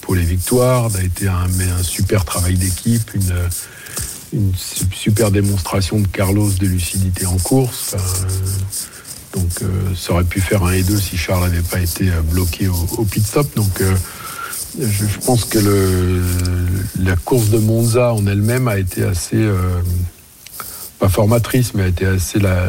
[0.00, 1.48] pôle et victoire, ça a été un,
[1.82, 4.52] super travail d'équipe, une,
[4.92, 7.94] super démonstration de Carlos de lucidité en course.
[9.32, 9.62] Donc
[9.96, 13.24] ça aurait pu faire un et deux si Charles n'avait pas été bloqué au, pit
[13.24, 13.48] stop.
[13.54, 13.82] Donc
[14.78, 15.58] je, pense que
[17.00, 19.48] la course de Monza en elle-même a été assez
[20.98, 22.64] pas formatrice, mais a, été assez la,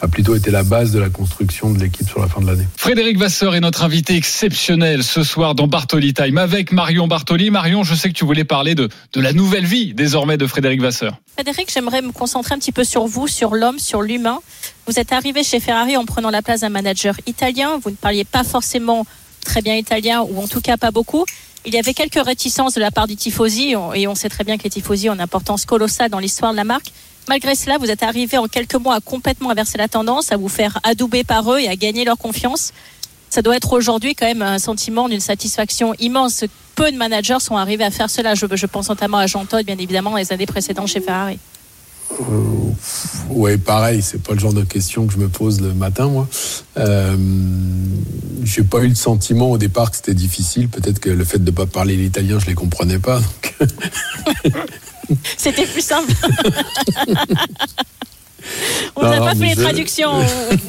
[0.00, 2.66] a plutôt été la base de la construction de l'équipe sur la fin de l'année.
[2.76, 7.50] Frédéric Vasseur est notre invité exceptionnel ce soir dans Bartoli Time avec Marion Bartoli.
[7.50, 10.80] Marion, je sais que tu voulais parler de, de la nouvelle vie désormais de Frédéric
[10.80, 11.16] Vasseur.
[11.34, 14.40] Frédéric, j'aimerais me concentrer un petit peu sur vous, sur l'homme, sur l'humain.
[14.86, 17.78] Vous êtes arrivé chez Ferrari en prenant la place d'un manager italien.
[17.82, 19.06] Vous ne parliez pas forcément
[19.44, 21.24] très bien italien, ou en tout cas pas beaucoup.
[21.64, 24.58] Il y avait quelques réticences de la part du tifosi, et on sait très bien
[24.58, 26.92] que les tifosi ont une importance colossale dans l'histoire de la marque.
[27.28, 30.48] Malgré cela, vous êtes arrivé en quelques mois à complètement inverser la tendance, à vous
[30.48, 32.72] faire adouber par eux et à gagner leur confiance.
[33.28, 36.44] Ça doit être aujourd'hui quand même un sentiment d'une satisfaction immense.
[36.74, 38.34] Peu de managers sont arrivés à faire cela.
[38.34, 41.38] Je, je pense notamment à Jean Todt, bien évidemment, les années précédentes chez Ferrari.
[42.10, 42.72] Euh,
[43.28, 46.26] ouais, pareil, c'est pas le genre de question que je me pose le matin, moi.
[46.78, 47.16] Euh,
[48.44, 50.68] j'ai pas eu le sentiment au départ que c'était difficile.
[50.70, 53.20] Peut-être que le fait de ne pas parler l'italien, je les comprenais pas.
[53.20, 53.56] Donc...
[55.36, 56.12] C'était plus simple.
[58.96, 59.60] On n'a pas fait les je...
[59.60, 60.12] traductions,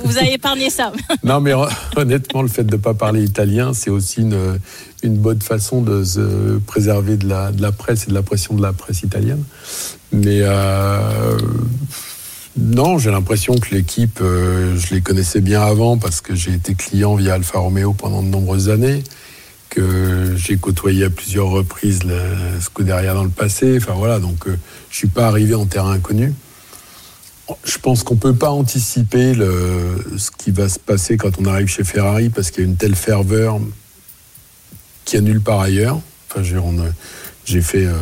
[0.04, 0.92] vous avez épargné ça.
[1.24, 1.54] non, mais
[1.96, 4.60] honnêtement, le fait de ne pas parler italien, c'est aussi une,
[5.04, 8.54] une, bonne façon de se préserver de la, de la, presse et de la pression
[8.54, 9.44] de la presse italienne.
[10.12, 11.38] Mais euh,
[12.58, 16.76] Non, j'ai l'impression que l'équipe, euh, je les connaissais bien avant parce que j'ai été
[16.76, 19.04] client via Alfa Romeo pendant de nombreuses années,
[19.70, 22.20] que j'ai côtoyé à plusieurs reprises le
[22.60, 23.78] Scuderia dans le passé.
[23.78, 24.58] Enfin voilà, donc euh,
[24.90, 26.34] je suis pas arrivé en terrain inconnu.
[27.64, 29.34] Je pense qu'on peut pas anticiper
[30.18, 32.76] ce qui va se passer quand on arrive chez Ferrari parce qu'il y a une
[32.78, 33.60] telle ferveur
[35.06, 36.00] qui a nulle part ailleurs.
[36.30, 36.92] Enfin, a-
[37.46, 37.94] j'ai fait euh,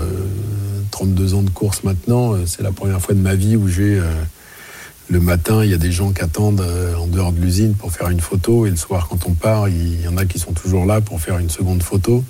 [0.92, 2.34] 32 ans de course maintenant.
[2.34, 4.12] Euh, C'est la première fois de ma vie où j'ai euh,
[5.10, 7.92] le matin, il y a des gens qui attendent euh, en dehors de l'usine pour
[7.92, 10.54] faire une photo et le soir, quand on part, il y en a qui sont
[10.54, 12.24] toujours là pour faire une seconde photo.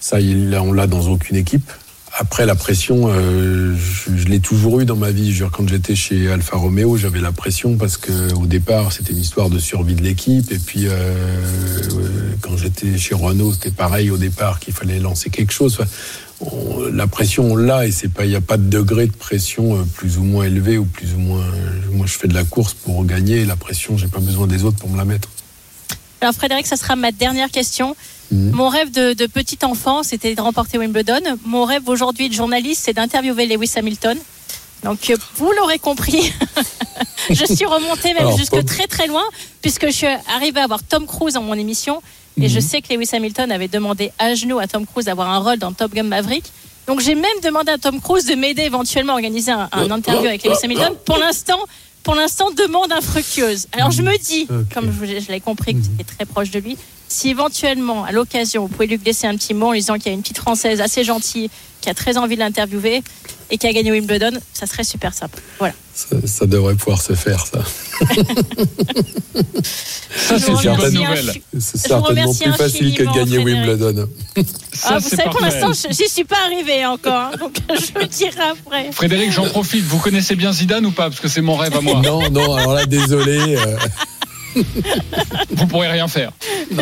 [0.00, 1.70] Ça, on l'a dans aucune équipe.
[2.18, 5.32] Après, la pression, euh, je, l'ai toujours eu dans ma vie.
[5.32, 9.18] Je quand j'étais chez Alfa Romeo, j'avais la pression parce que au départ, c'était une
[9.20, 10.50] histoire de survie de l'équipe.
[10.50, 10.98] Et puis, euh,
[12.40, 15.78] quand j'étais chez Renault, c'était pareil au départ qu'il fallait lancer quelque chose.
[16.40, 19.12] On- la pression, on l'a et c'est pas, il n'y a pas de degré de
[19.12, 21.44] pression euh, plus ou moins élevé ou plus ou moins.
[21.92, 23.44] Moi, je fais de la course pour gagner.
[23.44, 25.28] La pression, j'ai pas besoin des autres pour me la mettre.
[26.20, 27.96] Alors Frédéric, ça sera ma dernière question.
[28.30, 28.50] Mhm.
[28.52, 31.20] Mon rêve de, de petit enfant, c'était de remporter Wimbledon.
[31.46, 34.18] Mon rêve aujourd'hui de journaliste, c'est d'interviewer Lewis Hamilton.
[34.84, 36.32] Donc euh, vous l'aurez compris,
[37.30, 39.22] je suis remontée même Alors, jusque très très loin,
[39.60, 42.00] puisque je suis arrivée à avoir Tom Cruise dans mon émission.
[42.40, 45.38] Et je sais que Lewis Hamilton avait demandé à genoux à Tom Cruise d'avoir un
[45.38, 46.44] rôle dans Top Gun Maverick.
[46.86, 50.26] Donc j'ai même demandé à Tom Cruise de m'aider éventuellement à organiser un, un interview
[50.26, 50.94] avec Lewis Hamilton.
[51.04, 51.58] Pour l'instant,
[52.02, 53.68] pour l'instant, demande infructueuse.
[53.72, 56.58] Alors je me dis, comme je, je l'ai compris que tu es très proche de
[56.58, 59.94] lui, si éventuellement, à l'occasion, vous pouvez lui glisser un petit mot en lui disant
[59.94, 63.02] qu'il y a une petite française assez gentille qui a très envie de l'interviewer
[63.50, 65.40] et qui a gagné Wimbledon, ça serait super simple.
[65.58, 65.74] Voilà.
[66.08, 67.58] Ça, ça devrait pouvoir se faire, ça.
[70.16, 70.56] Ça, c'est
[71.78, 73.68] certainement remercie plus facile que de gagner Frédéric.
[73.68, 74.08] Wimbledon.
[74.72, 75.60] Ça, Ah, vous c'est savez, pour parfait.
[75.60, 78.92] l'instant, je- j'y suis pas arrivée encore, hein, donc je le dirai après.
[78.92, 79.84] Frédéric, j'en profite.
[79.84, 81.04] Vous connaissez bien Zidane ou pas?
[81.10, 82.00] Parce que c'est mon rêve à moi.
[82.02, 83.56] Non, non, alors là, désolé.
[83.56, 83.76] euh,
[85.52, 86.32] Vous pourrez rien faire.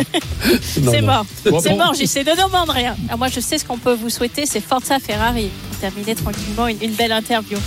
[0.90, 1.26] C'est mort.
[1.44, 1.76] Bon, c'est bon.
[1.76, 2.96] mort, j'essaie de demander rien.
[3.08, 5.50] Alors moi, je sais ce qu'on peut vous souhaiter, c'est Forza Ferrari.
[5.70, 7.58] Pour terminer tranquillement une, une belle interview.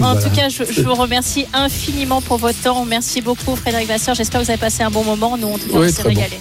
[0.00, 0.22] En Voilà.
[0.22, 2.84] tout cas, je, je vous remercie infiniment pour votre temps.
[2.84, 4.14] Merci beaucoup, Frédéric Vasseur.
[4.14, 5.36] J'espère que vous avez passé un bon moment.
[5.36, 6.08] Nous, en tout cas, Oui, on s'est très bon.
[6.20, 6.40] régalé.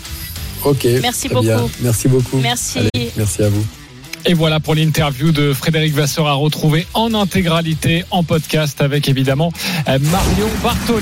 [0.66, 0.88] Ok.
[1.02, 1.42] Merci bien.
[1.58, 1.72] beaucoup.
[1.82, 2.38] Merci beaucoup.
[2.38, 2.80] Merci.
[2.80, 3.64] Allez, merci à vous.
[4.26, 9.52] Et voilà pour l'interview de Frédéric Vasseur à retrouver en intégralité en podcast avec évidemment
[9.86, 11.02] Marion Bartoli.